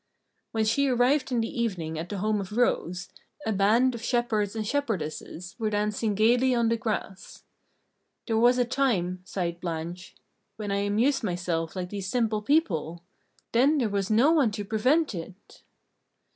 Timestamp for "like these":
11.75-12.09